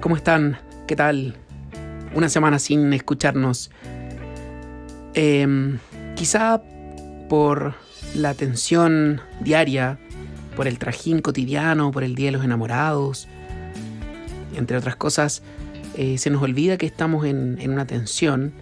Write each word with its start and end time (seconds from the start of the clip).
¿Cómo 0.00 0.14
están? 0.14 0.58
¿Qué 0.86 0.94
tal? 0.94 1.34
Una 2.14 2.28
semana 2.28 2.60
sin 2.60 2.92
escucharnos. 2.92 3.72
Em, 5.14 5.78
quizá 6.14 6.62
por 7.28 7.74
la 8.14 8.34
tensión 8.34 9.20
diaria, 9.40 9.98
por 10.54 10.68
el 10.68 10.78
trajín 10.78 11.20
cotidiano, 11.20 11.90
por 11.90 12.04
el 12.04 12.14
Día 12.14 12.26
de 12.26 12.32
los 12.32 12.44
Enamorados, 12.44 13.26
entre 14.54 14.76
otras 14.76 14.94
cosas, 14.94 15.42
eh, 15.96 16.16
se 16.16 16.30
nos 16.30 16.42
olvida 16.42 16.78
que 16.78 16.86
estamos 16.86 17.26
en, 17.26 17.58
en 17.60 17.72
una 17.72 17.84
tensión 17.84 18.52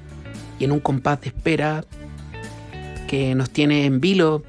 y 0.59 0.65
en 0.65 0.73
un 0.73 0.81
compás 0.81 1.21
de 1.21 1.29
espera 1.29 1.85
que 3.09 3.35
nos 3.35 3.51
tiene 3.51 3.85
en 3.85 4.01
vilo 4.01 4.43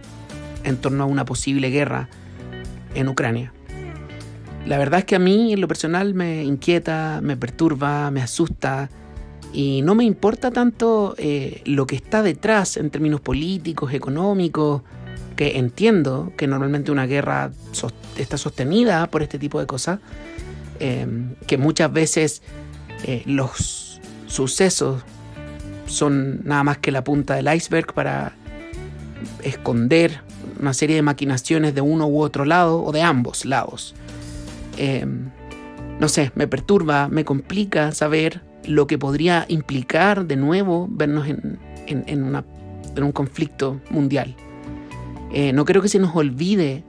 en 0.64 0.78
torno 0.78 1.04
a 1.04 1.06
una 1.06 1.26
posible 1.26 1.70
guerra 1.70 2.08
en 2.96 3.10
Ucrania. 3.10 3.52
La 4.68 4.78
verdad 4.78 5.00
es 5.00 5.06
que 5.06 5.16
a 5.16 5.20
mí 5.20 5.54
en 5.54 5.62
lo 5.62 5.68
personal 5.70 6.14
me 6.14 6.44
inquieta, 6.44 7.22
me 7.24 7.38
perturba, 7.38 8.12
me 8.12 8.22
asusta 8.22 8.90
y 9.54 9.82
no 9.82 9.96
me 9.96 10.04
importa 10.04 10.52
tanto 10.52 11.16
eh, 11.18 11.62
lo 11.64 11.88
que 11.88 11.96
está 11.96 12.22
detrás 12.22 12.76
en 12.76 12.90
términos 12.90 13.22
políticos, 13.22 13.94
económicos, 13.94 14.82
que 15.38 15.58
entiendo 15.58 16.34
que 16.36 16.48
normalmente 16.48 16.92
una 16.92 17.06
guerra 17.06 17.52
está 18.18 18.38
sostenida 18.38 19.08
por 19.08 19.24
este 19.24 19.40
tipo 19.40 19.62
de 19.62 19.68
cosas, 19.68 20.00
em, 20.80 21.36
que 21.48 21.58
muchas 21.58 21.94
veces 21.94 22.42
eh, 23.06 23.24
los 23.26 24.02
sucesos 24.26 25.02
son 25.86 26.42
nada 26.44 26.66
más 26.66 26.80
que 26.80 26.92
la 26.92 27.06
punta 27.06 27.36
del 27.36 27.48
iceberg 27.56 27.94
para 27.94 28.34
esconder 29.44 30.20
una 30.60 30.74
serie 30.74 30.98
de 30.98 31.04
maquinaciones 31.04 31.74
de 31.74 31.80
uno 31.80 32.08
u 32.08 32.20
otro 32.20 32.44
lado 32.44 32.84
o 32.84 32.92
de 32.92 33.02
ambos 33.02 33.46
lados. 33.46 33.96
Em, 34.78 35.30
no 36.00 36.08
sé, 36.08 36.32
me 36.36 36.48
perturba, 36.48 37.08
me 37.08 37.26
complica 37.26 37.92
saber 37.92 38.42
lo 38.66 38.88
que 38.88 38.98
podría 38.98 39.46
implicar 39.48 40.26
de 40.26 40.36
nuevo 40.36 40.88
vernos 40.90 41.28
en, 41.28 42.46
un 42.98 43.12
conflicto 43.12 43.80
mundial. 43.90 44.36
Eh, 45.32 45.54
no 45.54 45.66
creo 45.66 45.82
que 45.82 45.90
se 45.90 46.00
nos 46.00 46.16
olvide 46.16 46.84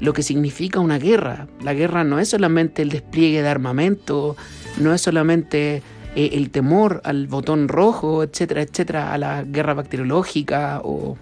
lo 0.00 0.12
que 0.12 0.22
significa 0.22 0.80
una 0.80 0.98
guerra. 0.98 1.48
La 1.62 1.74
guerra 1.74 2.04
no 2.04 2.18
es 2.18 2.28
solamente 2.28 2.82
el 2.82 2.88
despliegue 2.88 3.42
de 3.42 3.48
armamento, 3.48 4.36
no 4.78 4.94
es 4.94 5.00
solamente 5.00 5.82
eh, 6.16 6.30
el 6.32 6.50
temor 6.50 7.00
al 7.04 7.26
botón 7.26 7.68
rojo, 7.68 8.22
etcétera, 8.22 8.62
etcétera, 8.62 9.12
a 9.12 9.18
la 9.18 9.42
guerra 9.42 9.74
bacteriológica 9.74 10.80
o, 10.82 11.16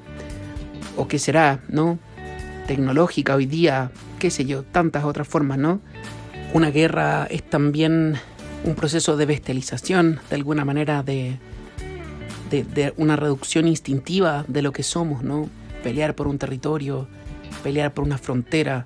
o 0.96 1.08
qué 1.08 1.18
será, 1.18 1.60
¿no? 1.68 1.98
Tecnológica 2.68 3.34
hoy 3.34 3.46
día, 3.46 3.90
qué 4.18 4.30
sé 4.30 4.44
yo, 4.44 4.62
tantas 4.62 5.04
otras 5.04 5.26
formas, 5.26 5.56
¿no? 5.56 5.80
Una 6.52 6.70
guerra 6.70 7.24
es 7.24 7.42
también 7.42 8.16
un 8.62 8.74
proceso 8.74 9.16
de 9.16 9.24
bestialización, 9.24 10.20
de 10.28 10.36
alguna 10.36 10.66
manera, 10.66 11.02
de, 11.02 11.38
de, 12.50 12.92
una 12.98 13.16
reducción 13.16 13.66
instintiva 13.66 14.44
de 14.48 14.60
lo 14.60 14.72
que 14.72 14.82
somos, 14.82 15.22
¿no? 15.22 15.48
Pelear 15.82 16.14
por 16.14 16.28
un 16.28 16.36
territorio, 16.36 17.08
pelear 17.62 17.94
por 17.94 18.04
una 18.04 18.18
frontera, 18.18 18.84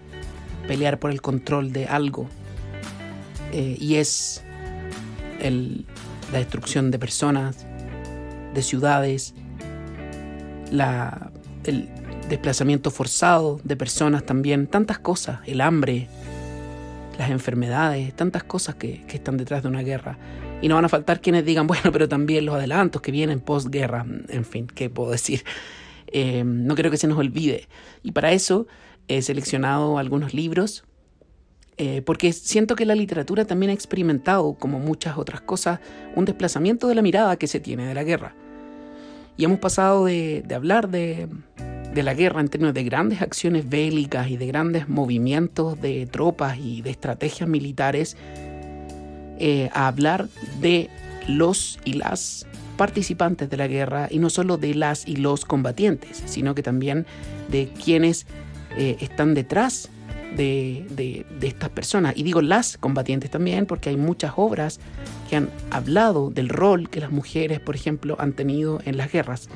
pelear 0.68 1.00
por 1.00 1.10
el 1.10 1.20
control 1.20 1.72
de 1.72 1.86
algo. 1.86 2.28
Eh, 3.50 3.76
y 3.80 3.96
es 3.96 4.44
la 5.40 6.38
destrucción 6.38 6.92
de 6.92 7.00
personas, 7.00 7.66
de 8.54 8.62
ciudades, 8.62 9.34
la, 10.70 11.32
el 11.64 11.88
desplazamiento 12.32 12.90
forzado 12.90 13.60
de 13.62 13.76
personas 13.76 14.24
también, 14.24 14.66
tantas 14.66 14.98
cosas, 14.98 15.40
el 15.46 15.60
hambre, 15.60 16.08
las 17.18 17.30
enfermedades, 17.30 18.14
tantas 18.14 18.42
cosas 18.42 18.74
que, 18.76 19.04
están 19.12 19.36
detrás 19.36 19.62
de 19.62 19.68
una 19.68 19.82
guerra. 19.82 20.18
Y 20.62 20.68
no 20.68 20.76
van 20.76 20.86
a 20.86 20.88
faltar 20.88 21.20
quienes 21.20 21.44
digan, 21.44 21.66
bueno, 21.68 21.92
pero 21.92 22.08
también 22.08 22.46
los 22.46 22.54
adelantos 22.54 23.02
que 23.02 23.12
vienen 23.12 23.40
postguerra, 23.40 24.06
en 24.28 24.44
fin, 24.44 24.66
¿qué 24.66 24.90
puedo 24.90 25.10
decir? 25.10 25.44
Eh, 26.14 26.44
no 26.44 26.74
creo 26.74 26.90
que 26.90 26.98
se 26.98 27.06
nos 27.06 27.16
olvide. 27.16 27.68
Y 28.02 28.12
para 28.12 28.32
eso 28.32 28.66
he 29.08 29.22
seleccionado 29.22 29.96
algunos 29.96 30.34
libros, 30.34 30.84
eh, 31.78 32.02
porque 32.02 32.34
siento 32.34 32.76
que 32.76 32.84
la 32.84 32.94
literatura 32.94 33.46
también 33.46 33.70
ha 33.70 33.72
experimentado, 33.72 34.52
como 34.52 34.78
muchas 34.78 35.16
otras 35.16 35.40
cosas, 35.40 35.80
un 36.14 36.26
desplazamiento 36.26 36.86
de 36.86 36.96
la 36.96 37.00
mirada 37.00 37.36
que 37.36 37.46
se 37.46 37.60
tiene 37.60 37.86
de 37.86 37.94
la 37.94 38.04
guerra. 38.04 38.34
Y 39.38 39.44
hemos 39.44 39.58
pasado 39.58 40.04
de 40.04 40.44
hablar 40.54 40.90
de, 40.90 41.30
de 41.92 42.02
la 42.02 42.14
guerra 42.14 42.40
en 42.40 42.48
términos 42.48 42.74
de 42.74 42.84
grandes 42.84 43.20
acciones 43.20 43.68
bélicas 43.68 44.30
y 44.30 44.36
de 44.36 44.46
grandes 44.46 44.88
movimientos 44.88 45.80
de 45.80 46.06
tropas 46.06 46.58
y 46.58 46.82
de 46.82 46.90
estrategias 46.90 47.48
militares, 47.48 48.16
eh, 49.38 49.70
a 49.72 49.88
hablar 49.88 50.28
de 50.60 50.88
los 51.28 51.78
y 51.84 51.94
las 51.94 52.46
participantes 52.76 53.50
de 53.50 53.56
la 53.56 53.66
guerra 53.66 54.08
y 54.10 54.18
no 54.18 54.30
solo 54.30 54.56
de 54.56 54.74
las 54.74 55.06
y 55.06 55.16
los 55.16 55.44
combatientes, 55.44 56.22
sino 56.26 56.54
que 56.54 56.62
también 56.62 57.06
de 57.50 57.68
quienes 57.68 58.26
eh, 58.76 58.96
están 59.00 59.34
detrás 59.34 59.90
de, 60.36 60.86
de, 60.90 61.46
estas 61.46 61.68
personas. 61.68 62.14
Y 62.16 62.22
digo 62.22 62.40
las 62.40 62.78
combatientes 62.78 63.30
también 63.30 63.66
porque 63.66 63.90
hay 63.90 63.96
muchas 63.96 64.32
obras 64.36 64.80
que 65.28 65.36
han 65.36 65.50
hablado 65.70 66.30
del 66.30 66.48
rol 66.48 66.88
que 66.88 67.00
las 67.00 67.10
mujeres, 67.10 67.60
por 67.60 67.74
ejemplo, 67.74 68.16
han 68.18 68.32
tenido 68.32 68.80
en 68.86 68.96
las 68.96 69.12
guerras. 69.12 69.48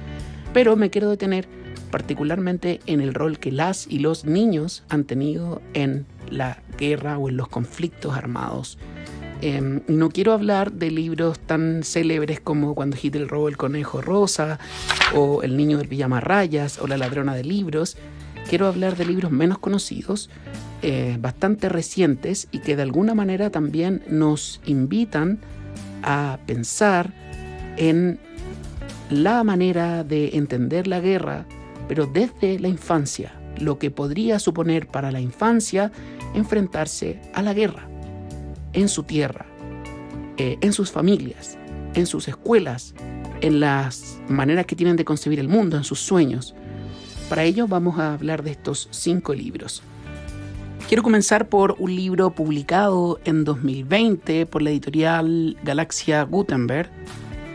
Pero 0.53 0.77
me 0.77 0.91
quiero 0.91 1.09
detener 1.09 1.49
particularmente 1.97 2.81
en 2.85 3.01
el 3.01 3.15
rol 3.15 3.39
que 3.39 3.51
las 3.51 3.87
y 3.87 4.01
los 4.01 4.27
niños 4.27 4.83
han 4.91 5.05
tenido 5.05 5.63
en 5.73 6.05
la 6.29 6.59
guerra 6.77 7.17
o 7.17 7.31
en 7.31 7.39
los 7.39 7.49
conflictos 7.49 8.15
armados. 8.15 8.77
Em, 9.41 9.81
no 9.89 10.11
quiero 10.11 10.35
hablar 10.35 10.73
de 10.73 10.91
libros 10.91 11.39
tan 11.39 11.85
célebres 11.85 12.39
como 12.39 12.75
Cuando 12.75 12.99
Hitler 13.03 13.27
robó 13.27 13.49
el 13.49 13.57
conejo 13.57 14.03
rosa, 14.03 14.59
o 15.15 15.43
El 15.43 15.57
niño 15.57 15.79
del 15.79 15.89
pijama 15.89 16.23
o 16.83 16.87
La 16.87 16.99
ladrona 16.99 17.35
de 17.35 17.45
libros. 17.45 17.97
Quiero 18.47 18.67
hablar 18.67 18.95
de 18.99 19.07
libros 19.07 19.33
menos 19.33 19.57
conocidos, 19.57 20.29
eh, 20.83 21.17
bastante 21.19 21.71
recientes 21.71 22.47
y 22.53 22.59
que 22.59 22.77
de 22.77 22.83
alguna 22.83 23.15
manera 23.15 23.49
también 23.49 24.03
nos 24.07 24.61
invitan 24.67 25.39
a 26.03 26.41
pensar 26.45 27.15
en 27.79 28.19
la 29.09 29.43
manera 29.45 30.05
de 30.05 30.37
entender 30.37 30.87
la 30.87 31.01
guerra 31.01 31.47
pero 31.89 32.07
desde 32.07 32.59
la 32.59 32.69
infancia, 32.69 33.33
lo 33.59 33.79
que 33.79 33.91
podría 33.91 34.39
suponer 34.39 34.87
para 34.87 35.11
la 35.11 35.21
infancia 35.21 35.93
enfrentarse 36.35 37.21
a 37.35 37.43
la 37.43 37.55
guerra, 37.55 37.89
en 38.73 38.89
su 38.89 39.05
tierra, 39.05 39.47
eh, 40.37 40.59
en 40.61 40.73
sus 40.73 40.91
familias, 40.91 41.59
en 41.95 42.07
sus 42.07 42.29
escuelas, 42.29 42.95
en 43.41 43.61
las 43.61 44.19
maneras 44.29 44.67
que 44.67 44.77
tienen 44.77 44.97
de 44.97 45.05
concebir 45.05 45.41
el 45.41 45.49
mundo, 45.49 45.77
en 45.77 45.85
sus 45.85 46.01
sueños. 46.01 46.55
Para 47.29 47.45
ello 47.45 47.67
vamos 47.67 47.99
a 47.99 48.15
hablar 48.15 48.43
de 48.43 48.51
estos 48.51 48.89
cinco 48.91 49.35
libros. 49.35 49.83
Quiero 50.89 51.03
comenzar 51.03 51.49
por 51.49 51.75
un 51.81 51.97
libro 51.97 52.31
publicado 52.31 53.19
en 53.25 53.43
2020 53.45 54.47
por 54.47 54.63
la 54.63 54.71
editorial 54.71 55.57
Galaxia 55.65 56.23
Gutenberg 56.23 56.89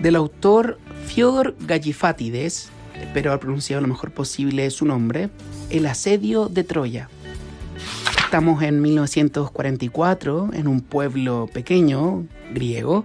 del 0.01 0.17
autor 0.17 0.79
Fyodor 1.05 1.55
Gallifatides, 1.65 2.69
espero 3.01 3.31
haber 3.31 3.41
pronunciado 3.41 3.81
lo 3.81 3.87
mejor 3.87 4.11
posible 4.11 4.69
su 4.69 4.85
nombre, 4.85 5.29
El 5.69 5.85
asedio 5.85 6.47
de 6.47 6.63
Troya. 6.63 7.09
Estamos 8.23 8.63
en 8.63 8.81
1944, 8.81 10.51
en 10.53 10.67
un 10.67 10.81
pueblo 10.81 11.49
pequeño, 11.51 12.25
griego, 12.53 13.03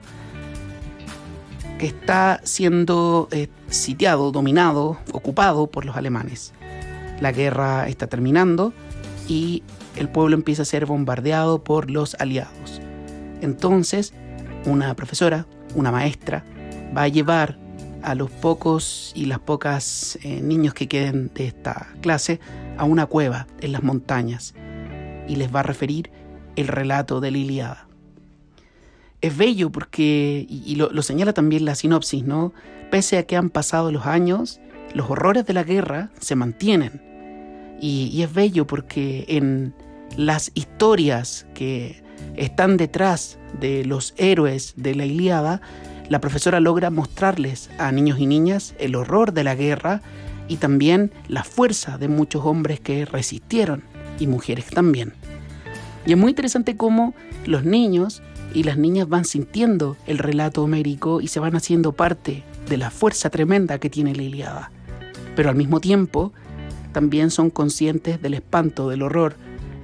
que 1.79 1.87
está 1.87 2.41
siendo 2.45 3.29
eh, 3.33 3.49
sitiado, 3.69 4.31
dominado, 4.31 4.99
ocupado 5.13 5.67
por 5.67 5.85
los 5.85 5.97
alemanes. 5.97 6.53
La 7.21 7.33
guerra 7.33 7.89
está 7.89 8.07
terminando 8.07 8.73
y 9.29 9.63
el 9.97 10.09
pueblo 10.09 10.37
empieza 10.37 10.63
a 10.63 10.67
ser 10.67 10.87
bombardeado 10.87 11.65
por 11.65 11.91
los 11.91 12.15
aliados. 12.17 12.81
Entonces, 13.41 14.15
una 14.65 14.95
profesora, 14.95 15.47
una 15.75 15.91
maestra, 15.91 16.45
va 16.97 17.03
a 17.03 17.09
llevar 17.09 17.59
a 18.03 18.15
los 18.15 18.31
pocos 18.31 19.13
y 19.15 19.27
las 19.27 19.39
pocas 19.39 20.19
eh, 20.23 20.41
niños 20.41 20.75
que 20.75 20.89
queden 20.89 21.31
de 21.35 21.47
esta 21.47 21.89
clase 22.01 22.41
a 22.77 22.85
una 22.85 23.07
cueva 23.07 23.47
en 23.61 23.73
las 23.73 23.83
montañas 23.83 24.55
y 25.29 25.37
les 25.37 25.55
va 25.55 25.61
a 25.61 25.63
referir 25.65 26.11
el 26.57 26.69
relato 26.69 27.21
de 27.21 27.31
la 27.31 27.39
Iliada. 27.39 27.87
Es 29.21 29.37
bello 29.37 29.71
porque, 29.71 30.47
y, 30.49 30.77
lo, 30.77 31.03
señala 31.03 31.33
también 31.33 31.65
la 31.65 31.75
sinopsis, 31.75 32.25
¿no? 32.25 32.53
Pese 32.91 33.19
a 33.19 33.25
que 33.25 33.37
han 33.37 33.51
pasado 33.51 33.91
los 33.91 34.07
años, 34.07 34.61
los 34.95 35.11
horrores 35.11 35.47
de 35.47 35.55
la 35.55 35.65
guerra 35.65 36.11
se 36.21 36.37
mantienen. 36.37 37.03
Y, 37.81 38.11
y 38.13 38.23
es 38.23 38.33
bello 38.33 38.67
porque 38.67 39.25
en 39.29 39.75
las 40.17 40.51
historias 40.55 41.47
que 41.55 42.03
están 42.37 42.77
detrás 42.77 43.39
de 43.59 43.85
los 43.85 44.15
héroes 44.17 44.75
de 44.77 44.95
la 44.95 45.07
Iliada, 45.07 45.61
la 46.08 46.20
profesora 46.20 46.61
logra 46.61 46.91
mostrarles 46.91 47.70
a 47.79 47.91
niños 47.93 48.19
y 48.19 48.26
niñas 48.26 48.75
el 48.79 48.94
horror 48.94 49.32
de 49.32 49.44
la 49.44 49.55
guerra 49.55 50.03
y 50.49 50.56
también 50.56 51.11
la 51.29 51.44
fuerza 51.44 51.99
de 51.99 52.08
muchos 52.08 52.44
hombres 52.44 52.81
que 52.81 53.05
resistieron 53.05 53.82
y 54.19 54.26
mujeres 54.26 54.67
también. 54.67 55.14
Y 56.06 56.12
es 56.12 56.19
muy 56.19 56.31
interesante 56.31 56.76
cómo 56.76 57.14
los 57.44 57.64
niños 57.64 58.23
y 58.55 58.62
las 58.62 58.79
niñas 58.79 59.08
van 59.08 59.25
sintiendo 59.25 59.97
el 60.06 60.19
relato 60.19 60.62
homérico 60.62 61.20
y 61.20 61.29
se 61.29 61.41
van 61.41 61.56
haciendo 61.56 61.93
parte 61.93 62.44
de 62.69 62.76
la 62.76 62.91
fuerza 62.91 63.29
tremenda 63.29 63.79
que 63.79 63.91
tiene 63.91 64.14
la 64.14 64.23
Iliada. 64.23 64.70
Pero 65.35 65.50
al 65.50 65.56
mismo 65.56 65.81
tiempo, 65.81 66.32
también 66.93 67.31
son 67.31 67.50
conscientes 67.50 68.23
del 68.23 68.35
espanto, 68.35 68.88
del 68.88 69.02
horror, 69.02 69.37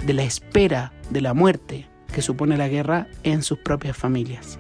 de 0.07 0.15
la 0.15 0.23
espera 0.23 0.93
de 1.11 1.21
la 1.21 1.35
muerte 1.35 1.89
que 2.13 2.23
supone 2.23 2.57
la 2.57 2.69
guerra 2.69 3.09
en 3.23 3.43
sus 3.43 3.59
propias 3.59 3.97
familias. 3.97 4.59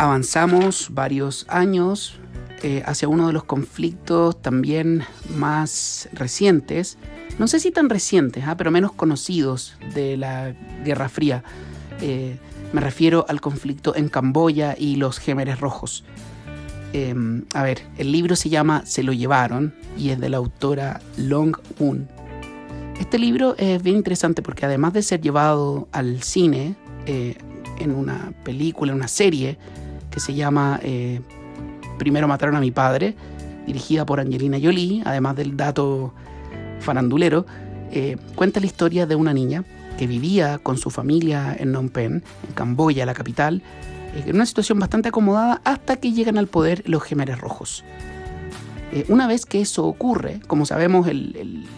Avanzamos 0.00 0.88
varios 0.94 1.44
años 1.50 2.14
eh, 2.62 2.82
hacia 2.86 3.06
uno 3.06 3.26
de 3.26 3.34
los 3.34 3.44
conflictos 3.44 4.40
también 4.40 5.02
más 5.36 6.08
recientes, 6.14 6.96
no 7.38 7.46
sé 7.46 7.60
si 7.60 7.70
tan 7.70 7.90
recientes, 7.90 8.44
¿ah? 8.46 8.56
pero 8.56 8.70
menos 8.70 8.92
conocidos 8.92 9.74
de 9.94 10.16
la 10.16 10.54
Guerra 10.86 11.10
Fría. 11.10 11.44
Eh, 12.00 12.38
me 12.72 12.80
refiero 12.80 13.26
al 13.28 13.42
conflicto 13.42 13.94
en 13.94 14.08
Camboya 14.08 14.74
y 14.78 14.96
los 14.96 15.18
Gémeres 15.18 15.60
Rojos. 15.60 16.02
Em, 16.94 17.44
a 17.52 17.62
ver, 17.62 17.82
el 17.98 18.10
libro 18.10 18.36
se 18.36 18.48
llama 18.48 18.86
Se 18.86 19.02
lo 19.02 19.12
llevaron 19.12 19.74
y 19.98 20.08
es 20.08 20.18
de 20.18 20.30
la 20.30 20.38
autora 20.38 21.02
Long 21.18 21.58
Un. 21.78 22.08
Este 22.98 23.18
libro 23.18 23.54
es 23.58 23.82
bien 23.82 23.96
interesante 23.96 24.40
porque 24.40 24.64
además 24.64 24.94
de 24.94 25.02
ser 25.02 25.20
llevado 25.20 25.88
al 25.92 26.22
cine 26.22 26.74
eh, 27.04 27.36
en 27.78 27.94
una 27.94 28.32
película, 28.44 28.92
en 28.92 28.96
una 28.96 29.08
serie 29.08 29.58
que 30.10 30.20
se 30.20 30.34
llama 30.34 30.80
eh, 30.82 31.20
Primero 31.98 32.26
mataron 32.26 32.56
a 32.56 32.60
mi 32.60 32.70
padre, 32.70 33.14
dirigida 33.66 34.06
por 34.06 34.20
Angelina 34.20 34.58
Jolie, 34.60 35.02
además 35.04 35.36
del 35.36 35.56
dato 35.56 36.14
farandulero, 36.80 37.44
eh, 37.92 38.16
cuenta 38.34 38.58
la 38.58 38.66
historia 38.66 39.06
de 39.06 39.16
una 39.16 39.34
niña 39.34 39.64
que 39.98 40.06
vivía 40.06 40.58
con 40.58 40.78
su 40.78 40.88
familia 40.90 41.54
en 41.58 41.72
Phnom 41.72 41.90
Penh, 41.90 42.22
en 42.48 42.54
Camboya, 42.54 43.04
la 43.04 43.12
capital, 43.12 43.62
en 44.14 44.34
una 44.34 44.46
situación 44.46 44.78
bastante 44.78 45.10
acomodada 45.10 45.60
hasta 45.64 45.96
que 45.96 46.12
llegan 46.12 46.38
al 46.38 46.46
poder 46.46 46.82
los 46.86 47.02
Gemeres 47.02 47.38
Rojos. 47.38 47.84
Eh, 48.92 49.04
una 49.08 49.26
vez 49.26 49.44
que 49.46 49.60
eso 49.60 49.84
ocurre, 49.84 50.40
como 50.46 50.66
sabemos, 50.66 51.06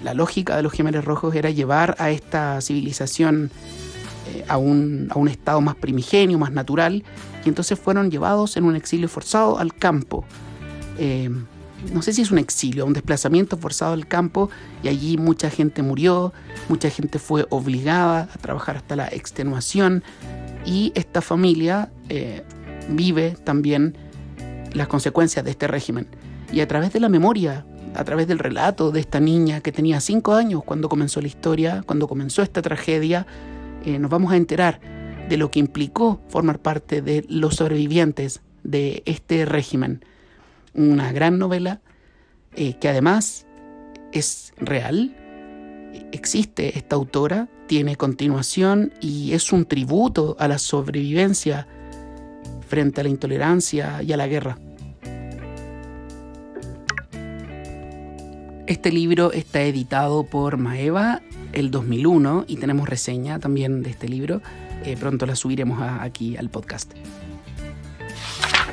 la 0.02 0.14
lógica 0.14 0.56
de 0.56 0.62
los 0.62 0.72
Gemeres 0.72 1.04
Rojos 1.04 1.34
era 1.34 1.50
llevar 1.50 1.96
a 1.98 2.10
esta 2.10 2.60
civilización 2.60 3.50
eh, 4.34 4.44
a, 4.48 4.56
un, 4.56 5.28
estado 5.28 5.60
más 5.60 5.74
primigenio, 5.76 6.38
más 6.38 6.52
natural, 6.52 7.04
y 7.44 7.48
entonces 7.48 7.78
fueron 7.78 8.10
llevados 8.10 8.56
en 8.56 8.64
un 8.64 8.76
exilio 8.76 9.08
forzado 9.08 9.58
al 9.58 9.74
campo. 9.74 10.24
Eh, 10.98 11.30
no 11.92 12.02
sé 12.02 12.12
si 12.12 12.22
es 12.22 12.30
un 12.30 12.38
exilio, 12.38 12.86
un 12.86 12.92
desplazamiento 12.92 13.56
forzado 13.56 13.92
al 13.92 14.06
campo, 14.06 14.50
y 14.82 14.88
allí 14.88 15.16
mucha 15.16 15.50
gente 15.50 15.82
murió, 15.82 16.32
mucha 16.68 16.90
gente 16.90 17.18
fue 17.18 17.46
obligada 17.50 18.28
a 18.32 18.38
trabajar 18.38 18.76
hasta 18.76 18.96
la 18.96 19.08
extenuación, 19.08 20.04
y 20.64 20.92
esta 20.94 21.20
familia 21.20 21.90
vive 22.88 23.36
también 23.42 23.96
las 24.74 24.86
consecuencias 24.86 25.44
de 25.44 25.50
este 25.50 25.66
régimen. 25.66 26.06
Y 26.52 26.60
a 26.60 26.68
través 26.68 26.92
de 26.92 27.00
la 27.00 27.08
memoria, 27.08 27.64
a 27.94 28.04
través 28.04 28.26
del 28.26 28.38
relato 28.38 28.90
de 28.90 29.00
esta 29.00 29.20
niña 29.20 29.60
que 29.60 29.72
tenía 29.72 30.00
cinco 30.00 30.34
años 30.34 30.62
cuando 30.64 30.88
comenzó 30.88 31.20
la 31.20 31.28
historia, 31.28 31.82
cuando 31.86 32.08
comenzó 32.08 32.42
esta 32.42 32.62
tragedia, 32.62 33.26
eh, 33.84 33.98
nos 33.98 34.10
vamos 34.10 34.32
a 34.32 34.36
enterar 34.36 34.80
de 35.28 35.36
lo 35.36 35.50
que 35.50 35.60
implicó 35.60 36.20
formar 36.28 36.60
parte 36.60 37.02
de 37.02 37.24
los 37.28 37.56
sobrevivientes 37.56 38.42
de 38.62 39.02
este 39.06 39.44
régimen. 39.44 40.04
Una 40.74 41.12
gran 41.12 41.38
novela 41.38 41.80
eh, 42.54 42.74
que 42.78 42.88
además 42.88 43.46
es 44.12 44.52
real, 44.58 45.16
existe 46.12 46.78
esta 46.78 46.96
autora, 46.96 47.48
tiene 47.66 47.96
continuación 47.96 48.92
y 49.00 49.32
es 49.32 49.52
un 49.52 49.64
tributo 49.64 50.36
a 50.38 50.48
la 50.48 50.58
sobrevivencia 50.58 51.66
frente 52.66 53.00
a 53.00 53.04
la 53.04 53.10
intolerancia 53.10 54.02
y 54.02 54.12
a 54.12 54.16
la 54.16 54.26
guerra. 54.26 54.58
Este 58.66 58.92
libro 58.92 59.32
está 59.32 59.62
editado 59.62 60.24
por 60.24 60.56
Maeva 60.56 61.20
el 61.52 61.70
2001 61.70 62.44
y 62.48 62.56
tenemos 62.56 62.88
reseña 62.88 63.38
también 63.38 63.82
de 63.82 63.90
este 63.90 64.08
libro. 64.08 64.42
Eh, 64.84 64.96
pronto 64.98 65.26
la 65.26 65.36
subiremos 65.36 65.80
aquí 65.80 66.36
al 66.36 66.48
podcast. 66.50 66.92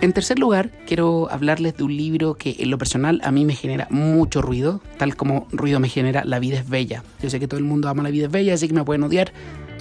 En 0.02 0.14
tercer 0.14 0.40
lugar, 0.40 0.72
quiero 0.88 1.30
hablarles 1.30 1.76
de 1.76 1.84
un 1.84 1.98
libro 1.98 2.36
que 2.36 2.56
en 2.60 2.72
lo 2.72 2.78
personal 2.78 3.20
a 3.24 3.31
mí 3.31 3.44
me 3.44 3.54
genera 3.54 3.86
mucho 3.90 4.42
ruido, 4.42 4.81
tal 4.98 5.18
como 5.18 5.48
ruido 5.52 5.81
me 5.81 5.90
genera 5.90 6.24
La 6.24 6.40
vida 6.40 6.58
es 6.58 6.70
bella. 6.70 7.04
Yo 7.22 7.30
sé 7.30 7.40
que 7.40 7.50
todo 7.50 7.58
el 7.58 7.66
mundo 7.66 7.90
ama 7.90 8.04
La 8.04 8.10
vida 8.10 8.28
es 8.28 8.31
bella, 8.31 8.54
así 8.54 8.68
que 8.70 8.74
me 8.74 8.86
pueden 8.86 9.04
odiar, 9.04 9.34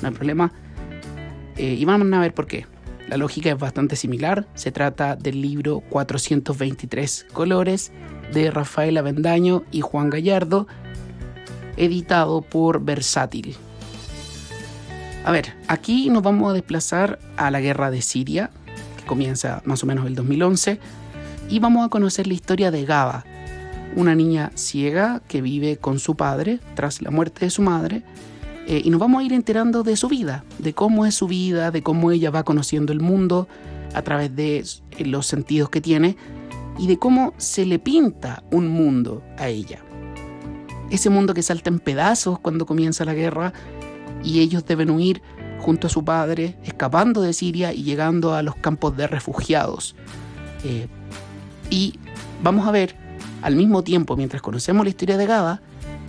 no 0.02 0.08
hay 0.08 0.14
problema. 0.14 0.52
Eh, 1.56 1.76
y 1.78 1.84
vamos 1.84 2.12
a 2.12 2.20
ver 2.20 2.34
por 2.34 2.48
qué. 2.48 2.66
La 3.08 3.16
lógica 3.16 3.50
es 3.50 3.58
bastante 3.58 3.96
similar. 3.96 4.46
Se 4.54 4.72
trata 4.72 5.16
del 5.16 5.40
libro 5.40 5.80
423 5.88 7.26
colores 7.32 7.92
de 8.32 8.50
Rafael 8.50 8.96
Avendaño 8.96 9.62
y 9.70 9.80
Juan 9.80 10.10
Gallardo, 10.10 10.66
editado 11.78 12.42
por 12.42 12.84
Versátil. 12.84 13.56
A 15.24 15.32
ver, 15.32 15.54
aquí 15.66 16.10
nos 16.10 16.22
vamos 16.22 16.50
a 16.50 16.54
desplazar 16.54 17.18
a 17.36 17.50
la 17.50 17.60
guerra 17.60 17.90
de 17.90 18.02
Siria, 18.02 18.50
que 18.96 19.04
comienza 19.04 19.62
más 19.64 19.82
o 19.82 19.86
menos 19.86 20.06
el 20.06 20.14
2011, 20.14 20.80
y 21.48 21.58
vamos 21.58 21.86
a 21.86 21.88
conocer 21.88 22.26
la 22.26 22.34
historia 22.34 22.70
de 22.70 22.84
Gaba, 22.84 23.24
una 23.96 24.14
niña 24.14 24.52
ciega 24.54 25.22
que 25.28 25.40
vive 25.40 25.76
con 25.76 25.98
su 25.98 26.16
padre 26.16 26.60
tras 26.74 27.02
la 27.02 27.10
muerte 27.10 27.46
de 27.46 27.50
su 27.50 27.62
madre, 27.62 28.02
eh, 28.66 28.82
y 28.84 28.90
nos 28.90 29.00
vamos 29.00 29.20
a 29.20 29.24
ir 29.24 29.32
enterando 29.32 29.82
de 29.82 29.96
su 29.96 30.08
vida, 30.08 30.44
de 30.58 30.74
cómo 30.74 31.06
es 31.06 31.14
su 31.14 31.26
vida, 31.26 31.70
de 31.70 31.82
cómo 31.82 32.10
ella 32.10 32.30
va 32.30 32.42
conociendo 32.42 32.92
el 32.92 33.00
mundo 33.00 33.48
a 33.94 34.02
través 34.02 34.34
de 34.36 34.64
los 34.98 35.26
sentidos 35.26 35.70
que 35.70 35.80
tiene 35.80 36.16
y 36.78 36.86
de 36.86 36.98
cómo 36.98 37.34
se 37.38 37.64
le 37.64 37.78
pinta 37.78 38.42
un 38.50 38.68
mundo 38.68 39.22
a 39.38 39.48
ella. 39.48 39.82
Ese 40.90 41.10
mundo 41.10 41.34
que 41.34 41.42
salta 41.42 41.70
en 41.70 41.80
pedazos 41.80 42.38
cuando 42.38 42.66
comienza 42.66 43.04
la 43.04 43.14
guerra 43.14 43.52
y 44.24 44.40
ellos 44.40 44.64
deben 44.64 44.90
huir 44.90 45.22
junto 45.58 45.86
a 45.86 45.90
su 45.90 46.04
padre, 46.04 46.56
escapando 46.64 47.20
de 47.20 47.32
Siria 47.32 47.72
y 47.72 47.82
llegando 47.82 48.34
a 48.34 48.42
los 48.42 48.56
campos 48.56 48.96
de 48.96 49.06
refugiados. 49.06 49.96
Eh, 50.64 50.86
y 51.70 51.98
vamos 52.42 52.66
a 52.66 52.70
ver, 52.70 52.94
al 53.42 53.56
mismo 53.56 53.82
tiempo, 53.84 54.16
mientras 54.16 54.42
conocemos 54.42 54.84
la 54.84 54.90
historia 54.90 55.16
de 55.16 55.26
Gaba, 55.26 55.60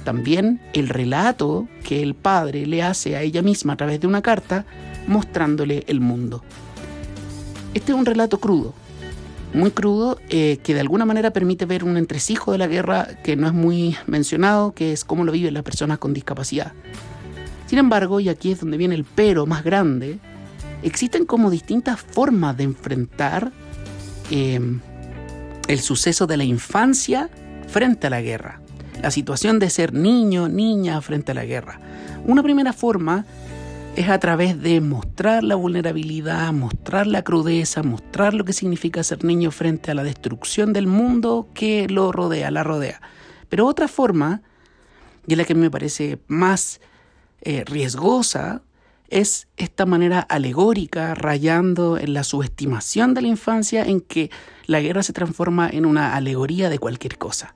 también 0.04 0.62
el 0.74 0.90
relato 0.90 1.68
que 1.84 2.02
el 2.02 2.16
padre 2.16 2.66
le 2.66 2.84
hace 2.84 3.16
a 3.16 3.22
ella 3.22 3.42
misma 3.42 3.74
a 3.74 3.78
través 3.78 4.00
de 4.00 4.08
una 4.08 4.22
carta, 4.22 4.66
mostrándole 5.08 5.84
el 5.88 6.00
mundo. 6.00 6.44
Este 7.74 7.92
es 7.92 7.98
un 7.98 8.06
relato 8.06 8.40
crudo, 8.40 8.74
muy 9.54 9.72
crudo, 9.72 10.20
eh, 10.30 10.60
que 10.64 10.74
de 10.74 10.80
alguna 10.82 11.06
manera 11.06 11.32
permite 11.32 11.66
ver 11.66 11.84
un 11.84 11.98
entresijo 11.98 12.52
de 12.52 12.58
la 12.58 12.68
guerra 12.68 13.08
que 13.24 13.36
no 13.36 13.48
es 13.48 13.54
muy 13.54 13.96
mencionado, 14.06 14.74
que 14.74 14.92
es 14.92 15.04
cómo 15.04 15.24
lo 15.24 15.32
viven 15.32 15.54
las 15.54 15.64
personas 15.64 15.98
con 15.98 16.14
discapacidad. 16.14 16.74
Sin 17.66 17.80
embargo, 17.80 18.20
y 18.20 18.30
aquí 18.30 18.52
es 18.52 18.60
donde 18.60 18.78
viene 18.78 18.96
el 18.96 19.04
pero 19.04 19.46
más 19.46 19.64
grande, 19.64 20.20
existen 20.84 21.26
como 21.26 21.50
distintas 21.50 22.00
formas 22.00 22.58
de 22.58 22.64
enfrentar 22.64 23.52
em, 24.32 24.80
el 25.68 25.80
suceso 25.80 26.28
de 26.28 26.38
la 26.38 26.44
infancia 26.44 27.30
frente 27.68 28.08
a 28.08 28.10
la 28.10 28.22
guerra, 28.22 28.62
la 29.02 29.12
situación 29.12 29.60
de 29.60 29.70
ser 29.70 29.94
niño, 29.94 30.48
niña 30.48 31.02
frente 31.02 31.32
a 31.32 31.36
la 31.36 31.46
guerra. 31.46 31.80
Una 32.26 32.44
primera 32.44 32.74
forma 32.74 33.26
es 33.96 34.10
a 34.10 34.20
través 34.20 34.62
de 34.62 34.82
mostrar 34.82 35.44
la 35.44 35.56
vulnerabilidad, 35.56 36.54
mostrar 36.54 37.08
la 37.08 37.24
crudeza, 37.24 37.84
mostrar 37.84 38.34
lo 38.34 38.46
que 38.46 38.54
significa 38.54 39.04
ser 39.04 39.24
niño 39.24 39.52
frente 39.52 39.92
a 39.92 39.94
la 39.94 40.04
destrucción 40.04 40.74
del 40.74 40.88
mundo 40.88 41.48
que 41.54 41.88
lo 41.90 42.12
rodea, 42.12 42.52
la 42.52 42.64
rodea. 42.64 43.02
Pero 43.50 43.66
otra 43.66 43.88
forma, 43.88 44.42
y 45.28 45.36
la 45.36 45.44
que 45.44 45.56
me 45.56 45.72
parece 45.72 46.20
más 46.28 46.80
eh, 47.42 47.64
riesgosa, 47.66 48.62
es 49.10 49.48
esta 49.58 49.86
manera 49.86 50.20
alegórica, 50.20 51.16
rayando 51.16 51.98
en 51.98 52.14
la 52.14 52.24
subestimación 52.24 53.14
de 53.14 53.24
la 53.24 53.28
infancia, 53.28 53.84
en 53.84 54.02
que 54.02 54.30
la 54.66 54.82
guerra 54.82 55.04
se 55.04 55.14
transforma 55.14 55.70
en 55.70 55.86
una 55.86 56.16
alegoría 56.16 56.70
de 56.70 56.80
cualquier 56.80 57.18
cosa. 57.18 57.56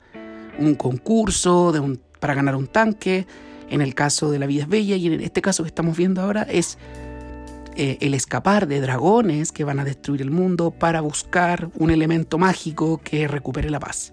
Un 0.57 0.75
concurso 0.75 1.73
para 2.19 2.33
ganar 2.33 2.55
un 2.55 2.67
tanque, 2.67 3.27
en 3.69 3.81
el 3.81 3.95
caso 3.95 4.31
de 4.31 4.39
La 4.39 4.45
vida 4.45 4.63
es 4.63 4.69
bella 4.69 4.95
y 4.95 5.07
en 5.07 5.21
este 5.21 5.41
caso 5.41 5.63
que 5.63 5.67
estamos 5.67 5.97
viendo 5.97 6.21
ahora 6.21 6.43
es 6.43 6.77
eh, 7.75 7.97
el 8.01 8.13
escapar 8.13 8.67
de 8.67 8.81
dragones 8.81 9.51
que 9.51 9.63
van 9.63 9.79
a 9.79 9.85
destruir 9.85 10.21
el 10.21 10.29
mundo 10.29 10.71
para 10.71 11.01
buscar 11.01 11.69
un 11.75 11.89
elemento 11.89 12.37
mágico 12.37 13.01
que 13.03 13.27
recupere 13.27 13.69
la 13.69 13.79
paz. 13.79 14.11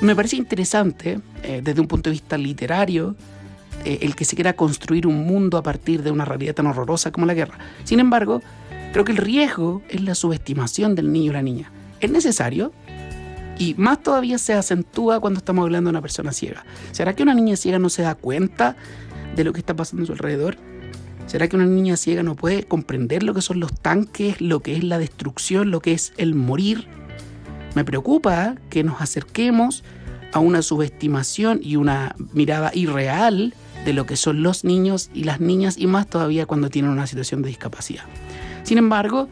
Me 0.00 0.16
parece 0.16 0.36
interesante 0.36 1.20
eh, 1.42 1.60
desde 1.62 1.80
un 1.80 1.86
punto 1.86 2.10
de 2.10 2.12
vista 2.12 2.36
literario 2.36 3.14
eh, 3.84 3.98
el 4.02 4.16
que 4.16 4.24
se 4.24 4.34
quiera 4.34 4.54
construir 4.54 5.06
un 5.06 5.24
mundo 5.24 5.58
a 5.58 5.62
partir 5.62 6.02
de 6.02 6.10
una 6.10 6.24
realidad 6.24 6.54
tan 6.54 6.66
horrorosa 6.66 7.12
como 7.12 7.24
la 7.24 7.34
guerra. 7.34 7.58
Sin 7.84 8.00
embargo, 8.00 8.42
creo 8.92 9.04
que 9.04 9.12
el 9.12 9.18
riesgo 9.18 9.82
es 9.88 10.00
la 10.02 10.14
subestimación 10.14 10.94
del 10.94 11.12
niño 11.12 11.30
o 11.30 11.34
la 11.34 11.42
niña. 11.42 11.70
¿Es 12.00 12.10
necesario? 12.10 12.72
Y 13.60 13.74
más 13.76 14.02
todavía 14.02 14.38
se 14.38 14.54
acentúa 14.54 15.20
cuando 15.20 15.36
estamos 15.36 15.64
hablando 15.64 15.88
de 15.88 15.92
una 15.92 16.00
persona 16.00 16.32
ciega. 16.32 16.64
¿Será 16.92 17.14
que 17.14 17.22
una 17.22 17.34
niña 17.34 17.56
ciega 17.56 17.78
no 17.78 17.90
se 17.90 18.00
da 18.00 18.14
cuenta 18.14 18.74
de 19.36 19.44
lo 19.44 19.52
que 19.52 19.60
está 19.60 19.76
pasando 19.76 20.02
a 20.02 20.06
su 20.06 20.12
alrededor? 20.12 20.56
¿Será 21.26 21.46
que 21.46 21.56
una 21.56 21.66
niña 21.66 21.98
ciega 21.98 22.22
no 22.22 22.36
puede 22.36 22.62
comprender 22.62 23.22
lo 23.22 23.34
que 23.34 23.42
son 23.42 23.60
los 23.60 23.74
tanques, 23.74 24.40
lo 24.40 24.60
que 24.60 24.76
es 24.76 24.82
la 24.82 24.96
destrucción, 24.96 25.70
lo 25.70 25.80
que 25.80 25.92
es 25.92 26.14
el 26.16 26.34
morir? 26.34 26.86
Me 27.74 27.84
preocupa 27.84 28.54
que 28.70 28.82
nos 28.82 29.02
acerquemos 29.02 29.84
a 30.32 30.38
una 30.38 30.62
subestimación 30.62 31.60
y 31.62 31.76
una 31.76 32.16
mirada 32.32 32.70
irreal 32.72 33.52
de 33.84 33.92
lo 33.92 34.06
que 34.06 34.16
son 34.16 34.42
los 34.42 34.64
niños 34.64 35.10
y 35.12 35.24
las 35.24 35.38
niñas 35.38 35.76
y 35.76 35.86
más 35.86 36.08
todavía 36.08 36.46
cuando 36.46 36.70
tienen 36.70 36.92
una 36.92 37.06
situación 37.06 37.42
de 37.42 37.48
discapacidad. 37.48 38.04
Sin 38.62 38.78
embargo, 38.78 39.28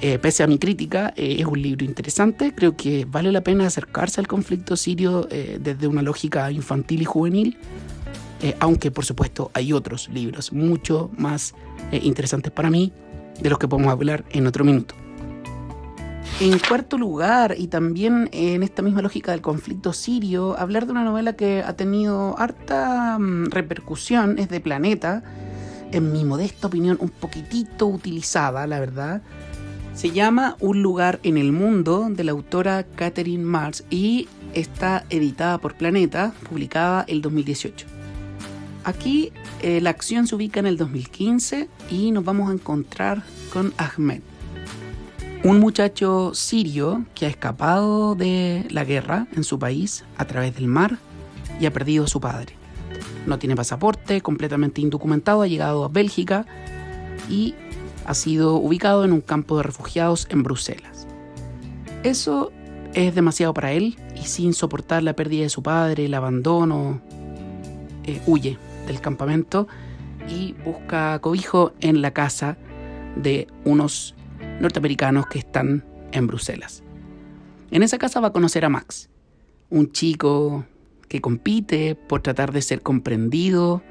eh, 0.00 0.18
pese 0.18 0.42
a 0.42 0.46
mi 0.46 0.58
crítica, 0.58 1.12
eh, 1.16 1.36
es 1.40 1.46
un 1.46 1.60
libro 1.60 1.84
interesante. 1.84 2.54
Creo 2.54 2.76
que 2.76 3.04
vale 3.04 3.32
la 3.32 3.42
pena 3.42 3.66
acercarse 3.66 4.20
al 4.20 4.26
conflicto 4.26 4.76
sirio 4.76 5.28
eh, 5.30 5.58
desde 5.60 5.86
una 5.86 6.02
lógica 6.02 6.50
infantil 6.50 7.02
y 7.02 7.04
juvenil, 7.04 7.58
aunque 8.60 8.92
por 8.92 9.04
supuesto 9.04 9.50
hay 9.52 9.72
otros 9.72 10.08
libros 10.10 10.52
mucho 10.52 11.10
más 11.18 11.54
interesantes 11.90 12.52
para 12.52 12.70
mí, 12.70 12.92
de 13.40 13.50
los 13.50 13.58
que 13.58 13.66
podemos 13.66 13.90
hablar 13.90 14.24
en 14.30 14.46
otro 14.46 14.64
minuto. 14.64 14.94
En 16.40 16.56
cuarto 16.60 16.98
lugar, 16.98 17.56
y 17.58 17.66
también 17.66 18.28
en 18.30 18.62
esta 18.62 18.80
misma 18.80 19.02
lógica 19.02 19.32
del 19.32 19.40
conflicto 19.40 19.92
sirio, 19.92 20.56
hablar 20.56 20.86
de 20.86 20.92
una 20.92 21.02
novela 21.02 21.32
que 21.32 21.64
ha 21.66 21.72
tenido 21.72 22.38
harta 22.38 23.18
mm, 23.18 23.46
repercusión, 23.50 24.38
es 24.38 24.48
de 24.48 24.60
Planeta, 24.60 25.24
en 25.90 26.12
mi 26.12 26.24
modesta 26.24 26.68
opinión 26.68 26.96
un 27.00 27.08
poquitito 27.08 27.86
utilizada, 27.86 28.68
la 28.68 28.78
verdad. 28.78 29.22
Se 29.98 30.12
llama 30.12 30.56
Un 30.60 30.80
lugar 30.80 31.18
en 31.24 31.36
el 31.36 31.50
mundo 31.50 32.06
de 32.08 32.22
la 32.22 32.30
autora 32.30 32.84
Catherine 32.84 33.42
Mars 33.42 33.82
y 33.90 34.28
está 34.54 35.04
editada 35.10 35.58
por 35.58 35.74
Planeta, 35.74 36.32
publicada 36.48 37.04
el 37.08 37.20
2018. 37.20 37.84
Aquí 38.84 39.32
eh, 39.60 39.80
la 39.80 39.90
acción 39.90 40.28
se 40.28 40.36
ubica 40.36 40.60
en 40.60 40.66
el 40.66 40.76
2015 40.76 41.68
y 41.90 42.12
nos 42.12 42.24
vamos 42.24 42.48
a 42.48 42.52
encontrar 42.52 43.24
con 43.52 43.74
Ahmed, 43.76 44.20
un 45.42 45.58
muchacho 45.58 46.30
sirio 46.32 47.04
que 47.16 47.26
ha 47.26 47.28
escapado 47.28 48.14
de 48.14 48.68
la 48.70 48.84
guerra 48.84 49.26
en 49.34 49.42
su 49.42 49.58
país 49.58 50.04
a 50.16 50.26
través 50.26 50.54
del 50.54 50.68
mar 50.68 50.98
y 51.58 51.66
ha 51.66 51.72
perdido 51.72 52.04
a 52.04 52.06
su 52.06 52.20
padre. 52.20 52.54
No 53.26 53.40
tiene 53.40 53.56
pasaporte, 53.56 54.20
completamente 54.20 54.80
indocumentado, 54.80 55.42
ha 55.42 55.48
llegado 55.48 55.84
a 55.84 55.88
Bélgica 55.88 56.46
y 57.28 57.56
ha 58.08 58.14
sido 58.14 58.54
ubicado 58.54 59.04
en 59.04 59.12
un 59.12 59.20
campo 59.20 59.58
de 59.58 59.64
refugiados 59.64 60.26
en 60.30 60.42
Bruselas. 60.42 61.06
Eso 62.04 62.50
es 62.94 63.14
demasiado 63.14 63.52
para 63.52 63.72
él 63.72 63.98
y 64.16 64.24
sin 64.24 64.54
soportar 64.54 65.02
la 65.02 65.12
pérdida 65.12 65.42
de 65.42 65.50
su 65.50 65.62
padre, 65.62 66.06
el 66.06 66.14
abandono, 66.14 67.02
eh, 68.04 68.22
huye 68.26 68.56
del 68.86 69.02
campamento 69.02 69.68
y 70.26 70.54
busca 70.64 71.18
cobijo 71.18 71.74
en 71.80 72.00
la 72.00 72.12
casa 72.12 72.56
de 73.14 73.46
unos 73.66 74.14
norteamericanos 74.58 75.26
que 75.26 75.40
están 75.40 75.84
en 76.12 76.26
Bruselas. 76.28 76.82
En 77.70 77.82
esa 77.82 77.98
casa 77.98 78.20
va 78.20 78.28
a 78.28 78.32
conocer 78.32 78.64
a 78.64 78.70
Max, 78.70 79.10
un 79.68 79.92
chico 79.92 80.64
que 81.08 81.20
compite 81.20 81.94
por 81.94 82.22
tratar 82.22 82.52
de 82.52 82.62
ser 82.62 82.80
comprendido 82.80 83.82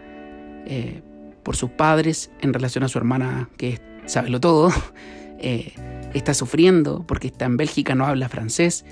eh, 0.66 1.04
por 1.44 1.56
sus 1.56 1.70
padres 1.70 2.32
en 2.42 2.52
relación 2.52 2.84
a 2.84 2.88
su 2.88 2.98
hermana 2.98 3.48
que 3.58 3.80
lo 4.28 4.40
todo, 4.40 4.72
eh, 5.40 5.74
está 6.14 6.34
sufriendo 6.34 7.04
porque 7.08 7.28
está 7.28 7.46
en 7.46 7.58
Bélgica, 7.58 7.96
no 7.96 8.06
habla 8.06 8.30
francés 8.30 8.86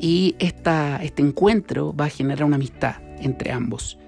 y 0.00 0.36
esta, 0.38 1.02
este 1.02 1.22
encuentro 1.22 1.94
va 1.94 2.06
a 2.06 2.10
generar 2.10 2.44
una 2.44 2.56
amistad 2.56 2.96
entre 3.20 3.52
ambos. 3.52 3.98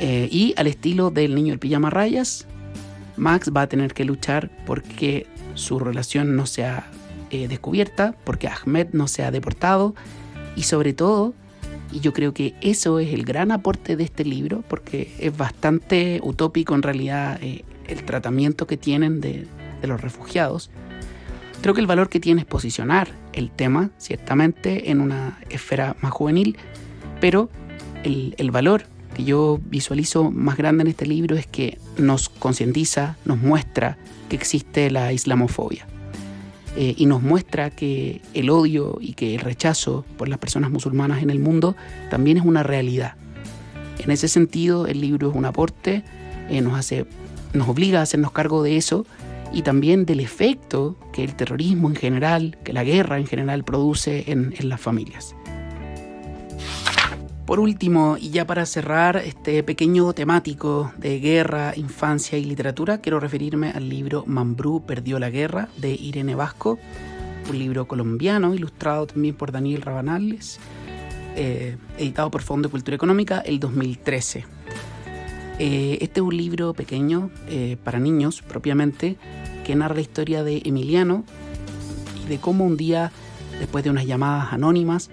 Eh, 0.00 0.28
y 0.30 0.54
al 0.56 0.66
estilo 0.66 1.10
del 1.10 1.34
niño 1.34 1.52
del 1.52 1.58
pijama 1.58 1.90
rayas, 1.90 2.46
Max 3.16 3.50
va 3.56 3.62
a 3.62 3.66
tener 3.66 3.94
que 3.94 4.04
luchar 4.04 4.50
porque 4.66 5.26
su 5.54 5.78
relación 5.78 6.36
no 6.36 6.46
sea 6.46 6.90
eh, 7.30 7.48
descubierta, 7.48 8.14
porque 8.24 8.48
Ahmed 8.48 8.88
no 8.92 9.08
sea 9.08 9.30
deportado 9.30 9.94
y 10.54 10.64
sobre 10.64 10.92
todo, 10.92 11.34
y 11.92 12.00
yo 12.00 12.12
creo 12.12 12.34
que 12.34 12.54
eso 12.60 12.98
es 12.98 13.12
el 13.14 13.24
gran 13.24 13.52
aporte 13.52 13.96
de 13.96 14.04
este 14.04 14.24
libro, 14.24 14.62
porque 14.68 15.14
es 15.18 15.36
bastante 15.36 16.20
utópico 16.22 16.74
en 16.74 16.82
realidad 16.82 17.38
eh, 17.42 17.64
el 17.88 18.04
tratamiento 18.04 18.66
que 18.66 18.76
tienen 18.76 19.20
de, 19.20 19.46
los 19.82 20.00
refugiados, 20.00 20.70
creo 21.62 21.74
que 21.74 21.80
el 21.80 21.86
valor 21.86 22.08
que 22.08 22.18
tiene 22.18 22.40
es 22.40 22.46
posicionar 22.46 23.08
el 23.32 23.50
tema, 23.50 23.90
ciertamente, 23.98 24.90
en 24.90 25.00
una 25.00 25.38
esfera 25.48 25.94
más 26.00 26.12
juvenil, 26.12 26.56
pero 27.20 27.50
el, 28.02 28.50
valor 28.50 28.84
que 29.14 29.24
yo 29.24 29.60
visualizo 29.64 30.30
más 30.30 30.56
grande 30.56 30.82
en 30.82 30.88
este 30.88 31.06
libro 31.06 31.36
es 31.36 31.46
que 31.46 31.78
nos 31.98 32.28
concientiza, 32.28 33.16
nos 33.24 33.38
muestra 33.38 33.96
que 34.28 34.36
existe 34.36 34.90
la 34.90 35.12
islamofobia. 35.12 35.86
Eh, 36.76 36.94
y 36.98 37.06
nos 37.06 37.22
muestra 37.22 37.70
que 37.70 38.20
el 38.34 38.50
odio 38.50 38.98
y 39.00 39.14
que 39.14 39.36
el 39.36 39.40
rechazo 39.40 40.04
por 40.18 40.28
las 40.28 40.38
personas 40.38 40.70
musulmanas 40.70 41.22
en 41.22 41.30
el 41.30 41.38
mundo 41.38 41.74
también 42.10 42.36
es 42.36 42.44
una 42.44 42.62
realidad. 42.62 43.14
En 43.98 44.10
ese 44.10 44.28
sentido, 44.28 44.86
el 44.86 45.00
libro 45.00 45.30
es 45.30 45.36
un 45.36 45.46
aporte, 45.46 46.04
eh, 46.50 46.60
nos, 46.60 46.78
hace, 46.78 47.06
nos 47.56 47.68
obliga 47.68 48.00
a 48.00 48.02
hacernos 48.02 48.32
cargo 48.32 48.62
de 48.62 48.76
eso 48.76 49.06
y 49.52 49.62
también 49.62 50.06
del 50.06 50.20
efecto 50.20 50.96
que 51.12 51.24
el 51.24 51.34
terrorismo 51.34 51.88
en 51.88 51.96
general, 51.96 52.58
que 52.64 52.72
la 52.72 52.84
guerra 52.84 53.18
en 53.18 53.26
general 53.26 53.64
produce 53.64 54.30
en 54.30 54.54
las 54.68 54.80
familias. 54.80 55.34
Por 57.46 57.60
último, 57.60 58.16
y 58.20 58.30
ya 58.30 58.44
para 58.44 58.66
cerrar 58.66 59.18
este 59.18 59.62
pequeño 59.62 60.12
temático 60.12 60.92
de 60.98 61.20
guerra, 61.20 61.74
infancia 61.76 62.36
y 62.36 62.44
literatura, 62.44 62.98
quiero 62.98 63.20
referirme 63.20 63.70
al 63.70 63.88
libro 63.88 64.24
Mambrú 64.26 64.82
perdió 64.84 65.20
la 65.20 65.30
guerra 65.30 65.68
de 65.76 65.92
Irene 65.92 66.34
Vasco, 66.34 66.76
un 67.48 67.56
libro 67.56 67.86
colombiano 67.86 68.52
ilustrado 68.52 69.06
también 69.06 69.36
por 69.36 69.52
Daniel 69.52 69.82
Rabanales, 69.82 70.58
eh, 71.36 71.76
editado 71.96 72.32
por 72.32 72.42
Fondo 72.42 72.66
de 72.66 72.72
Cultura 72.72 72.96
Económica 72.96 73.38
el 73.46 73.60
2013. 73.60 74.55
Eh, 75.58 75.98
este 76.02 76.20
es 76.20 76.26
un 76.26 76.36
libro 76.36 76.74
pequeño 76.74 77.30
eh, 77.48 77.78
para 77.82 77.98
niños 77.98 78.42
propiamente 78.42 79.16
que 79.64 79.74
narra 79.74 79.94
la 79.94 80.02
historia 80.02 80.44
de 80.44 80.60
Emiliano 80.64 81.24
y 82.22 82.28
de 82.28 82.38
cómo 82.38 82.66
un 82.66 82.76
día, 82.76 83.10
después 83.58 83.82
de 83.82 83.90
unas 83.90 84.06
llamadas 84.06 84.52
anónimas, 84.52 85.10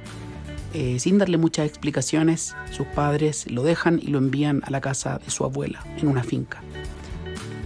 eh, 0.74 1.00
sin 1.00 1.18
darle 1.18 1.38
muchas 1.38 1.68
explicaciones, 1.68 2.56
sus 2.72 2.88
padres 2.88 3.50
lo 3.50 3.64
dejan 3.64 4.00
y 4.02 4.08
lo 4.08 4.18
envían 4.18 4.62
a 4.66 4.72
la 4.72 4.82
casa 4.82 5.20
de 5.24 5.30
su 5.32 5.46
abuela, 5.46 5.86
en 5.98 6.08
una 6.08 6.24
finca. 6.24 6.62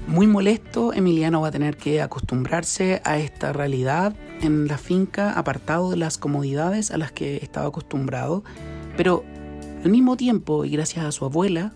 Muy 0.08 0.28
molesto, 0.28 0.94
Emiliano 0.94 1.42
va 1.42 1.48
a 1.48 1.52
tener 1.52 1.78
que 1.78 2.02
acostumbrarse 2.02 3.02
a 3.04 3.18
esta 3.18 3.54
realidad 3.54 4.16
en 4.42 4.68
la 4.68 4.78
finca, 4.78 5.34
apartado 5.34 5.90
de 5.90 5.98
las 5.98 6.18
comodidades 6.18 6.92
a 6.92 6.98
las 6.98 7.12
que 7.12 7.38
estaba 7.38 7.68
acostumbrado, 7.68 8.44
pero 8.96 9.26
al 9.84 9.90
mismo 9.90 10.16
tiempo, 10.16 10.64
y 10.64 10.70
gracias 10.70 11.06
a 11.06 11.12
su 11.12 11.26
abuela, 11.26 11.74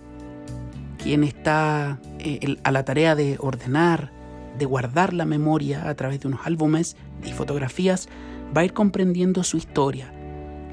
quien 1.01 1.23
está 1.23 1.99
eh, 2.19 2.57
a 2.63 2.71
la 2.71 2.85
tarea 2.85 3.15
de 3.15 3.37
ordenar, 3.39 4.11
de 4.57 4.65
guardar 4.65 5.13
la 5.13 5.25
memoria 5.25 5.89
a 5.89 5.95
través 5.95 6.19
de 6.19 6.27
unos 6.27 6.41
álbumes 6.45 6.95
y 7.25 7.31
fotografías, 7.31 8.07
va 8.55 8.61
a 8.61 8.65
ir 8.65 8.73
comprendiendo 8.73 9.43
su 9.43 9.57
historia, 9.57 10.13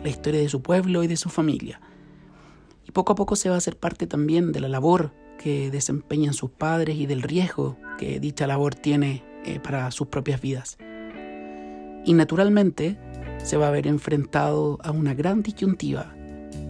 la 0.03 0.09
historia 0.09 0.41
de 0.41 0.49
su 0.49 0.63
pueblo 0.63 1.03
y 1.03 1.07
de 1.07 1.17
su 1.17 1.31
familia. 1.31 1.81
Y 2.87 2.91
poco 2.91 3.13
a 3.13 3.17
poco 3.17 3.37
se 3.37 3.49
va 3.49 3.55
a 3.55 3.59
hacer 3.59 3.77
parte 3.77 4.07
también 4.07 4.53
de 4.53 4.61
la 4.61 4.69
labor 4.69 5.13
que 5.39 5.71
desempeñan 5.71 6.35
sus 6.35 6.51
padres 6.51 6.97
y 6.97 7.07
del 7.07 7.23
riesgo 7.23 7.79
que 7.99 8.19
dicha 8.21 8.47
labor 8.47 8.75
tiene 8.75 9.23
eh, 9.45 9.61
para 9.61 9.91
sus 9.91 10.09
propias 10.09 10.41
vidas. 10.41 10.79
Y 12.05 12.15
naturalmente 12.15 12.99
se 13.43 13.57
va 13.57 13.69
a 13.69 13.71
ver 13.71 13.87
enfrentado 13.87 14.79
a 14.83 14.91
una 14.91 15.15
gran 15.15 15.43
disyuntiva, 15.43 16.15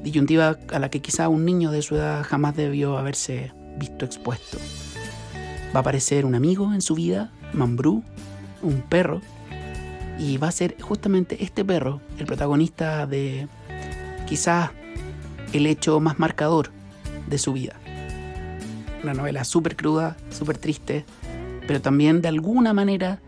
disyuntiva 0.03 0.59
a 0.73 0.79
la 0.79 0.91
que 0.91 1.01
quizá 1.01 1.29
un 1.29 1.45
niño 1.45 1.71
de 1.71 1.83
su 1.83 1.97
edad 1.97 2.25
jamás 2.25 2.57
debió 2.57 2.99
haberse 2.99 3.53
visto 3.77 4.05
expuesto. 4.05 4.59
Va 5.75 5.79
a 5.79 5.81
aparecer 5.81 6.25
un 6.25 6.35
amigo 6.35 6.73
en 6.73 6.81
su 6.81 6.95
vida, 6.95 7.31
Mambrú, 7.53 8.03
un 8.63 8.83
perro 8.83 9.21
y 10.19 10.37
va 10.37 10.49
a 10.49 10.53
ser 10.53 10.77
justamente 10.81 11.43
este 11.45 11.65
perro 11.65 12.01
el 12.19 12.27
protagonista 12.27 13.07
de 13.07 13.49
quizás 14.27 14.71
el 15.53 15.67
hecho 15.67 16.01
más 16.01 16.19
marcador 16.19 16.71
de 17.29 17.39
su 17.39 17.53
vida. 17.53 17.77
Una 19.03 19.15
novela 19.15 19.45
súper 19.45 19.77
cruda, 19.77 20.17
súper 20.31 20.59
triste, 20.59 21.05
pero 21.67 21.81
también 21.81 22.21
de 22.21 22.29
alguna 22.29 22.73
manera 22.73 23.21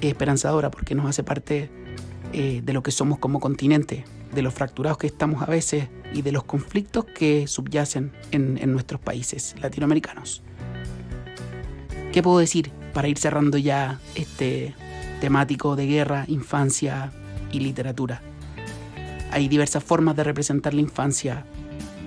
esperanzadora 0.00 0.70
porque 0.70 0.94
nos 0.94 1.06
hace 1.06 1.22
parte 1.22 1.70
eh, 2.32 2.62
de 2.64 2.72
lo 2.72 2.82
que 2.82 2.90
somos 2.90 3.18
como 3.18 3.40
continente, 3.40 4.04
de 4.34 4.42
los 4.42 4.54
fracturados 4.54 4.98
que 4.98 5.06
estamos 5.06 5.42
a 5.42 5.46
veces 5.46 5.88
y 6.12 6.22
de 6.22 6.32
los 6.32 6.44
conflictos 6.44 7.04
que 7.04 7.46
subyacen 7.46 8.12
en, 8.30 8.58
en 8.58 8.72
nuestros 8.72 9.00
países 9.00 9.54
latinoamericanos. 9.60 10.42
¿Qué 12.12 12.22
puedo 12.22 12.38
decir 12.38 12.70
para 12.92 13.08
ir 13.08 13.18
cerrando 13.18 13.58
ya 13.58 13.98
este 14.14 14.74
temático 15.24 15.74
de 15.74 15.86
guerra, 15.86 16.24
infancia 16.28 17.10
y 17.50 17.60
literatura. 17.60 18.20
Hay 19.30 19.48
diversas 19.48 19.82
formas 19.82 20.16
de 20.16 20.24
representar 20.24 20.74
la 20.74 20.82
infancia 20.82 21.46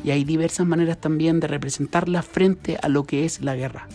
y 0.03 0.12
hay 0.12 0.24
diversas 0.24 0.67
maneras 0.67 1.01
también 1.01 1.39
de 1.39 1.48
representarla 1.48 2.22
frente 2.22 2.77
a 2.81 2.88
lo 2.89 3.05
que 3.05 3.25
es 3.25 3.41
la 3.41 3.55
guerra. 3.55 3.88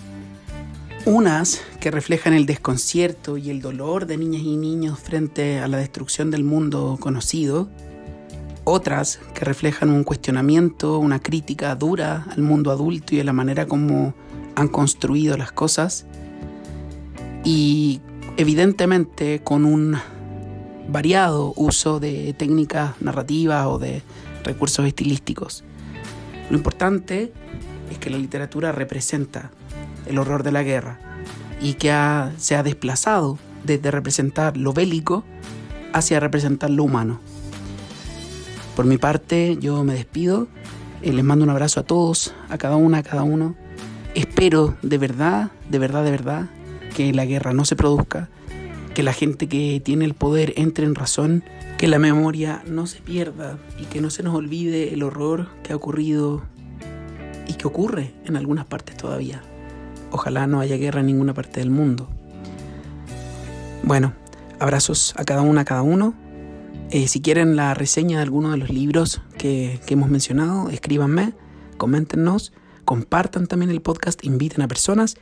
Unas 1.05 1.63
que 1.81 1.91
reflejan 1.91 2.35
el 2.35 2.47
desconcierto 2.47 3.37
y 3.37 3.51
el 3.51 3.61
dolor 3.61 4.07
de 4.07 4.17
niñas 4.17 4.43
y 4.43 4.57
niños 4.57 4.99
frente 4.99 5.61
a 5.61 5.69
la 5.69 5.79
destrucción 5.79 6.31
del 6.31 6.45
mundo 6.45 6.97
conocido. 7.01 7.69
Otras 8.65 9.19
que 9.35 9.45
reflejan 9.45 9.91
un 9.91 10.05
cuestionamiento, 10.05 10.99
una 10.99 11.21
crítica 11.21 11.75
dura 11.75 12.27
al 12.31 12.43
mundo 12.43 12.71
adulto 12.71 13.15
y 13.15 13.21
a 13.21 13.25
la 13.25 13.33
manera 13.33 13.67
como 13.67 14.15
han 14.55 14.69
construido 14.69 15.37
las 15.37 15.51
cosas. 15.51 16.07
Y 17.45 18.01
evidentemente 18.37 19.41
con 19.43 19.65
un 19.65 19.97
variado 20.89 21.53
uso 21.57 21.99
de 21.99 22.35
técnicas 22.35 23.01
narrativas 23.01 23.67
o 23.67 23.79
de 23.79 24.03
recursos 24.45 24.87
estilísticos. 24.87 25.65
Lo 26.51 26.57
importante 26.57 27.33
es 27.91 27.99
que 27.99 28.11
la 28.11 28.19
literatura 28.19 28.73
representa 28.73 29.51
el 30.07 30.19
horror 30.19 30.43
de 30.43 30.53
la 30.53 30.63
guerra 30.63 30.99
y 31.61 31.75
que 31.75 31.93
se 32.37 32.57
ha 32.57 32.63
desplazado 32.63 33.39
desde 33.65 33.91
representar 33.91 34.57
lo 34.57 34.73
bélico 34.73 35.25
hacia 35.93 36.21
representar 36.21 36.71
lo 36.71 36.85
humano. 36.85 37.21
Por 38.83 38.89
mi 38.89 38.99
parte, 38.99 39.59
yo 39.61 39.85
me 39.85 39.95
despido. 39.95 40.49
Eh, 41.03 41.13
les 41.13 41.23
mando 41.23 41.45
un 41.45 41.51
abrazo 41.51 41.79
a 41.79 41.83
todos, 41.85 42.35
a 42.49 42.59
cada 42.59 42.75
una, 42.75 42.99
a 42.99 43.03
cada 43.05 43.23
uno. 43.23 43.55
Espero 44.17 44.75
de 44.83 44.99
verdad, 44.99 45.53
de 45.71 45.79
verdad, 45.79 46.03
de 46.03 46.11
verdad, 46.11 46.51
que 46.93 47.13
la 47.13 47.25
guerra 47.25 47.53
no 47.53 47.65
se 47.65 47.77
produzca, 47.77 48.29
que 48.93 49.05
la 49.05 49.13
gente 49.13 49.47
que 49.47 49.81
tiene 49.85 50.05
el 50.05 50.15
poder 50.15 50.53
entre 50.57 50.85
en 50.85 50.97
razón, 50.97 51.45
que 51.79 51.87
la 51.87 52.01
memoria 52.01 52.65
no 52.67 52.89
se 52.89 53.01
pierda 53.01 53.57
y 53.79 53.85
que 53.85 54.01
no 54.01 54.11
se 54.11 54.25
nos 54.25 54.35
olvide 54.35 54.93
el 54.93 55.05
horror 55.05 55.47
que 55.63 55.75
ha 55.75 55.77
ocurrido 55.77 56.43
y 57.47 57.55
que 57.55 57.69
ocurre 57.69 58.13
en 58.25 58.37
algunas 58.37 58.65
partes 58.65 58.97
todavía. 58.97 59.43
Ojalá 60.11 60.49
no 60.49 60.59
haya 60.59 60.77
guerra 60.77 61.03
en 61.03 61.07
ninguna 61.07 61.35
parte 61.35 61.61
del 61.61 61.71
mundo. 61.71 62.09
Bueno, 63.85 64.13
abrazos 64.59 65.15
a 65.17 65.25
cada 65.25 65.43
una, 65.43 65.61
a 65.61 65.65
cada 65.65 65.83
uno. 65.83 66.15
Eh, 66.95 67.09
si 67.09 67.23
quieren 67.23 67.57
la 67.57 67.73
reseña 67.73 68.19
de 68.19 68.23
alguno 68.23 68.51
de 68.51 68.59
los 68.59 68.69
libros 68.69 69.23
que, 69.39 69.81
que 69.87 69.95
hemos 69.95 70.11
mencionado, 70.11 70.69
escríbanme, 70.69 71.33
coméntenos, 71.79 72.53
compartan 72.85 73.47
también 73.47 73.71
el 73.71 73.81
podcast, 73.81 74.23
inviten 74.27 74.61
a 74.61 74.69
personas 74.69 75.17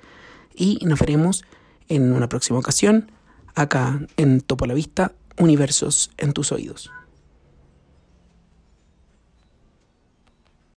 y 0.52 0.84
nos 0.84 0.98
veremos 0.98 1.44
en 1.88 2.12
una 2.12 2.28
próxima 2.28 2.58
ocasión 2.58 3.12
acá 3.54 4.04
en 4.16 4.40
Topo 4.40 4.66
la 4.66 4.74
Vista, 4.74 5.12
Universos 5.38 6.10
en 6.18 6.32
tus 6.32 6.50
oídos. 6.50 6.90